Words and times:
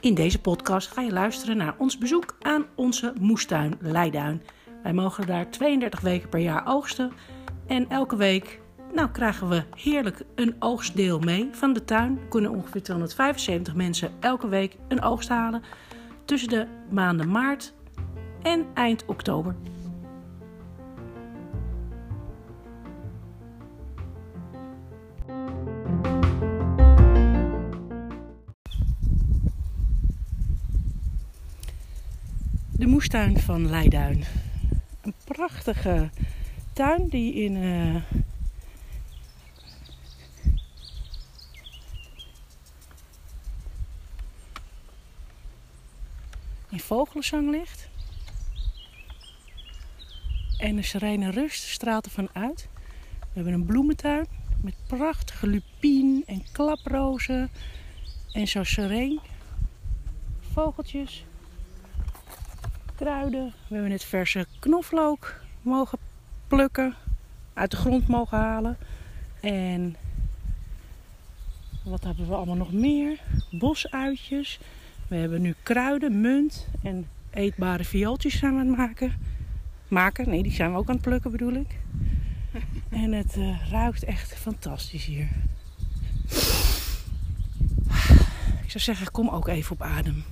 In 0.00 0.14
deze 0.14 0.40
podcast 0.40 0.88
ga 0.88 1.00
je 1.00 1.12
luisteren 1.12 1.56
naar 1.56 1.74
ons 1.78 1.98
bezoek 1.98 2.36
aan 2.40 2.66
onze 2.74 3.12
moestuin 3.20 3.74
Leiduin. 3.80 4.42
Wij 4.82 4.92
mogen 4.92 5.26
daar 5.26 5.50
32 5.50 6.00
weken 6.00 6.28
per 6.28 6.40
jaar 6.40 6.66
oogsten. 6.66 7.12
En 7.66 7.88
elke 7.88 8.16
week 8.16 8.60
nou, 8.92 9.10
krijgen 9.10 9.48
we 9.48 9.64
heerlijk 9.76 10.22
een 10.34 10.56
oogstdeel 10.58 11.18
mee 11.18 11.48
van 11.52 11.72
de 11.72 11.84
tuin. 11.84 12.18
Kunnen 12.28 12.50
ongeveer 12.50 12.82
275 12.82 13.74
mensen 13.74 14.12
elke 14.20 14.48
week 14.48 14.76
een 14.88 15.02
oogst 15.02 15.28
halen. 15.28 15.62
Tussen 16.24 16.48
de 16.48 16.66
maanden 16.90 17.30
maart 17.30 17.74
en 18.42 18.66
eind 18.74 19.04
oktober. 19.04 19.56
De 32.84 32.90
moestuin 32.90 33.38
van 33.38 33.70
Leiduin. 33.70 34.24
Een 35.02 35.14
prachtige 35.24 36.10
tuin 36.72 37.08
die 37.08 37.34
in 37.34 37.56
uh, 37.56 38.02
vogelenzang 46.70 47.50
ligt. 47.50 47.88
En 50.58 50.76
de 50.76 50.82
serene 50.82 51.30
rust 51.30 51.62
straalt 51.62 52.04
ervan 52.04 52.28
uit. 52.32 52.68
We 53.18 53.26
hebben 53.32 53.52
een 53.52 53.66
bloementuin 53.66 54.26
met 54.62 54.74
prachtige 54.86 55.46
lupien 55.46 56.22
en 56.26 56.42
klaprozen. 56.52 57.50
En 58.32 58.48
zo 58.48 58.64
sereen. 58.64 59.20
Vogeltjes. 60.52 61.24
Kruiden. 62.96 63.52
We 63.68 63.74
hebben 63.74 63.90
net 63.90 64.04
verse 64.04 64.46
knoflook 64.58 65.40
mogen 65.62 65.98
plukken. 66.48 66.94
Uit 67.54 67.70
de 67.70 67.76
grond 67.76 68.08
mogen 68.08 68.38
halen. 68.38 68.76
En 69.40 69.96
wat 71.84 72.04
hebben 72.04 72.28
we 72.28 72.34
allemaal 72.34 72.56
nog 72.56 72.72
meer? 72.72 73.20
Bosuitjes. 73.50 74.58
We 75.08 75.16
hebben 75.16 75.42
nu 75.42 75.54
kruiden, 75.62 76.20
munt 76.20 76.66
en 76.82 77.08
eetbare 77.30 77.84
viooltjes 77.84 78.38
zijn 78.38 78.54
we 78.54 78.60
aan 78.60 78.66
het 78.66 78.76
maken. 78.76 79.12
Maken? 79.88 80.28
Nee, 80.28 80.42
die 80.42 80.52
zijn 80.52 80.72
we 80.72 80.78
ook 80.78 80.88
aan 80.88 80.94
het 80.94 81.04
plukken 81.04 81.30
bedoel 81.30 81.52
ik. 81.52 81.78
En 82.90 83.12
het 83.12 83.36
uh, 83.36 83.70
ruikt 83.70 84.04
echt 84.04 84.34
fantastisch 84.34 85.04
hier. 85.04 85.28
Ik 88.62 88.70
zou 88.70 88.82
zeggen, 88.82 89.10
kom 89.10 89.28
ook 89.28 89.48
even 89.48 89.72
op 89.72 89.82
adem. 89.82 90.24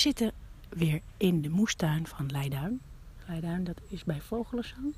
We 0.00 0.06
zitten 0.06 0.32
weer 0.68 1.00
in 1.16 1.42
de 1.42 1.48
moestuin 1.48 2.06
van 2.06 2.30
Leiduin. 2.30 2.80
Leiduin, 3.26 3.64
dat 3.64 3.80
is 3.88 4.04
bij 4.04 4.20
Vogelenzang. 4.20 4.94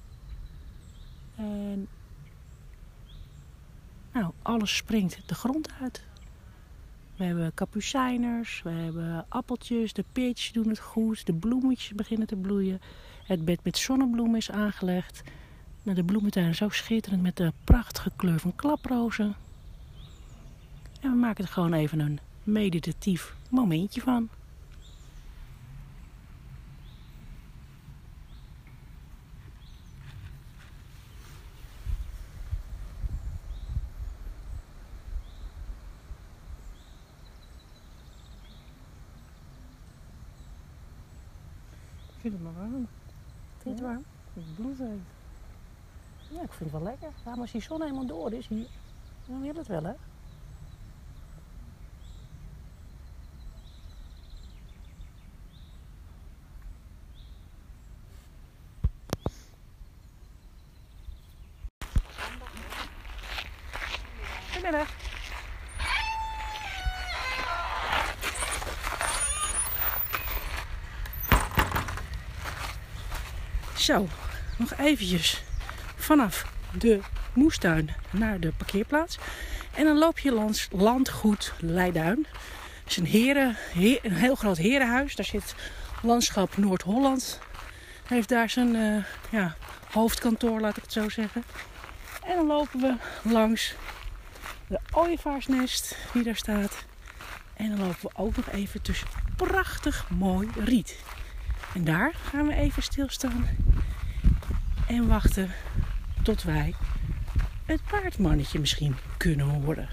En 1.36 1.89
nou, 4.12 4.33
alles 4.42 4.77
springt 4.77 5.28
de 5.28 5.34
grond 5.34 5.69
uit. 5.80 6.05
We 7.17 7.25
hebben 7.25 7.55
kapucijners, 7.55 8.62
we 8.62 8.70
hebben 8.70 9.27
appeltjes, 9.28 9.92
de 9.92 10.05
peertjes 10.12 10.53
doen 10.53 10.69
het 10.69 10.78
goed, 10.78 11.27
de 11.27 11.34
bloemetjes 11.34 11.95
beginnen 11.95 12.27
te 12.27 12.36
bloeien. 12.36 12.80
Het 13.25 13.45
bed 13.45 13.64
met 13.64 13.78
zonnebloemen 13.78 14.36
is 14.36 14.51
aangelegd. 14.51 15.23
Nou, 15.83 15.96
de 15.96 16.05
bloementuin 16.05 16.48
is 16.48 16.57
zo 16.57 16.68
schitterend 16.68 17.23
met 17.23 17.36
de 17.36 17.52
prachtige 17.64 18.11
kleur 18.17 18.41
van 18.41 18.55
klaprozen. 18.55 19.35
En 21.01 21.11
we 21.11 21.17
maken 21.17 21.45
er 21.45 21.51
gewoon 21.51 21.73
even 21.73 22.01
een 22.01 22.20
meditatief 22.42 23.36
momentje 23.48 24.01
van. 24.01 24.29
Vind 42.23 42.35
het 42.35 42.43
maar 42.43 42.55
warm. 42.55 42.89
Vind 43.59 43.63
je 43.63 43.71
het 43.71 43.81
warm? 43.81 44.05
Het 44.35 44.55
bloedheet. 44.55 45.01
Ja, 46.29 46.43
ik 46.43 46.53
vind 46.53 46.71
het 46.71 46.83
wel 46.83 46.83
lekker. 46.83 47.09
Ja, 47.25 47.31
maar 47.31 47.41
als 47.41 47.53
die 47.53 47.63
zon 47.63 47.83
helemaal 47.83 48.07
door 48.07 48.33
is 48.33 48.49
hier, 48.49 48.67
dan 49.27 49.41
wil 49.41 49.55
het 49.55 49.67
wel, 49.67 49.83
hè? 49.85 49.93
Goedemiddag. 64.53 65.02
Zo, 73.83 74.09
nog 74.57 74.73
eventjes 74.79 75.43
vanaf 75.97 76.47
de 76.79 77.01
moestuin 77.33 77.95
naar 78.11 78.41
de 78.41 78.53
parkeerplaats. 78.57 79.19
En 79.75 79.85
dan 79.85 79.98
loop 79.98 80.19
je 80.19 80.33
langs 80.33 80.69
landgoed 80.70 81.53
Leiduin. 81.59 82.27
Het 82.83 82.91
is 82.91 82.97
een, 82.97 83.07
heren, 83.07 83.57
een 84.03 84.13
heel 84.13 84.35
groot 84.35 84.57
herenhuis. 84.57 85.17
Daar 85.17 85.27
zit 85.27 85.55
landschap 86.03 86.57
Noord-Holland. 86.57 87.39
Heeft 88.07 88.29
daar 88.29 88.51
zijn 88.51 88.75
uh, 88.75 89.05
ja, 89.31 89.57
hoofdkantoor, 89.91 90.61
laat 90.61 90.77
ik 90.77 90.83
het 90.83 90.92
zo 90.92 91.09
zeggen. 91.09 91.45
En 92.27 92.37
dan 92.37 92.47
lopen 92.47 92.81
we 92.81 92.95
langs 93.23 93.75
de 94.67 94.81
ooievaarsnest 94.91 95.97
die 96.13 96.23
daar 96.23 96.37
staat. 96.37 96.85
En 97.55 97.69
dan 97.69 97.79
lopen 97.79 98.01
we 98.03 98.11
ook 98.15 98.37
nog 98.37 98.51
even 98.51 98.83
tussen 98.83 99.09
prachtig 99.37 100.11
mooi 100.11 100.48
riet. 100.65 100.97
En 101.75 101.85
daar 101.85 102.15
gaan 102.15 102.47
we 102.47 102.55
even 102.55 102.83
stilstaan 102.83 103.47
en 104.89 105.09
wachten 105.09 105.51
tot 106.23 106.43
wij 106.43 106.75
het 107.65 107.85
paardmannetje 107.85 108.59
misschien 108.59 108.97
kunnen 109.17 109.47
horen. 109.47 109.89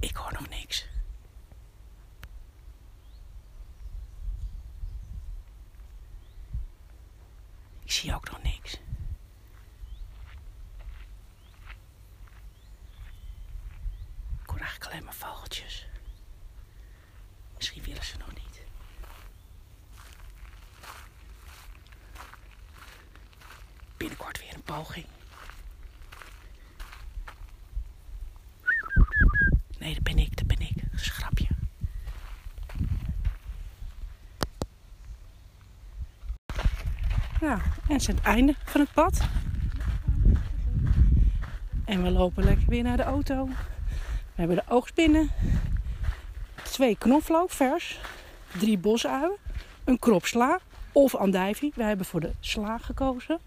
Ik 0.00 0.16
hoor 0.16 0.32
nog 0.32 0.48
niks. 0.48 0.89
Ik 7.90 7.96
zie 7.96 8.14
ook 8.14 8.30
nog 8.30 8.42
niks. 8.42 8.72
Ik 14.42 14.46
hoor 14.46 14.58
eigenlijk 14.58 14.90
alleen 14.90 15.04
maar 15.04 15.14
vogeltjes. 15.14 15.86
Misschien 17.56 17.82
willen 17.82 18.04
ze 18.04 18.16
nog 18.18 18.34
niet. 18.34 18.62
Binnenkort 23.96 24.40
weer 24.40 24.54
een 24.54 24.62
poging. 24.62 25.06
Nee, 29.78 29.94
dat 29.94 30.02
ben 30.02 30.18
ik, 30.18 30.36
dat 30.36 30.46
ben 30.46 30.60
ik. 30.60 30.90
Dat 30.90 31.00
is 31.00 31.08
grapje. 31.08 31.48
Ja, 37.40 37.60
en 37.90 37.96
het 37.96 38.08
is 38.08 38.14
het 38.14 38.20
einde 38.20 38.54
van 38.64 38.80
het 38.80 38.92
pad. 38.92 39.20
En 41.84 42.02
we 42.02 42.10
lopen 42.10 42.44
lekker 42.44 42.68
weer 42.68 42.82
naar 42.82 42.96
de 42.96 43.02
auto. 43.02 43.46
We 43.46 44.34
hebben 44.34 44.56
de 44.56 44.62
oogst 44.68 44.94
binnen. 44.94 45.30
Twee 46.62 46.96
knoflook 46.98 47.50
vers. 47.50 48.00
Drie 48.58 48.78
bosuien. 48.78 49.36
Een 49.84 49.98
krop 49.98 50.26
sla. 50.26 50.58
Of 50.92 51.14
andijvie. 51.14 51.72
We 51.74 51.82
hebben 51.82 52.06
voor 52.06 52.20
de 52.20 52.32
sla 52.40 52.78
gekozen. 52.78 53.38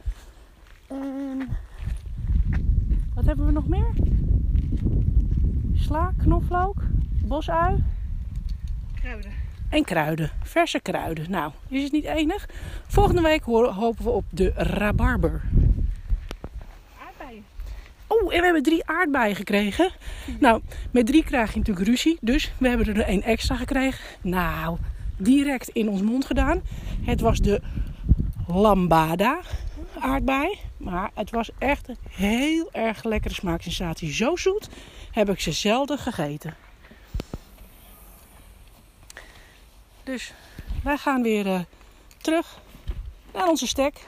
En 0.87 1.49
wat 3.15 3.25
hebben 3.25 3.45
we 3.45 3.51
nog 3.51 3.67
meer? 3.67 3.93
sla, 5.75 6.13
knoflook, 6.17 6.75
bosui 7.25 7.83
Kruiden. 8.93 9.31
En 9.73 9.83
kruiden. 9.83 10.31
Verse 10.43 10.79
kruiden. 10.79 11.25
Nou, 11.29 11.51
is 11.69 11.83
het 11.83 11.91
niet 11.91 12.05
enig? 12.05 12.49
Volgende 12.87 13.21
week 13.21 13.43
hopen 13.43 14.03
we 14.03 14.09
op 14.09 14.25
de 14.29 14.51
rabarber. 14.55 15.41
Aardbeien. 17.05 17.45
Oh, 18.07 18.33
en 18.33 18.39
we 18.39 18.45
hebben 18.45 18.63
drie 18.63 18.85
aardbeien 18.85 19.35
gekregen. 19.35 19.91
Nou, 20.39 20.61
met 20.91 21.05
drie 21.05 21.23
krijg 21.23 21.51
je 21.51 21.57
natuurlijk 21.57 21.87
ruzie. 21.87 22.17
Dus 22.21 22.53
we 22.57 22.69
hebben 22.69 22.87
er 22.87 23.01
één 23.01 23.23
extra 23.23 23.55
gekregen. 23.55 23.99
Nou, 24.21 24.77
direct 25.17 25.69
in 25.69 25.89
ons 25.89 26.01
mond 26.01 26.25
gedaan. 26.25 26.61
Het 27.05 27.21
was 27.21 27.39
de 27.39 27.61
lambada 28.47 29.39
aardbei. 29.99 30.57
Maar 30.77 31.11
het 31.13 31.31
was 31.31 31.49
echt 31.57 31.87
een 31.89 31.97
heel 32.09 32.69
erg 32.71 33.03
lekkere 33.03 33.33
smaaksensatie. 33.33 34.13
Zo 34.13 34.35
zoet 34.35 34.69
heb 35.11 35.29
ik 35.29 35.39
ze 35.39 35.51
zelden 35.51 35.97
gegeten. 35.97 36.62
Dus 40.03 40.33
wij 40.83 40.97
gaan 40.97 41.21
weer 41.21 41.47
eh, 41.47 41.59
terug 42.17 42.59
naar 43.33 43.47
onze 43.47 43.67
stek. 43.67 44.05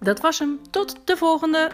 Dat 0.00 0.20
was 0.20 0.38
hem. 0.38 0.60
Tot 0.70 0.96
de 1.04 1.16
volgende. 1.16 1.70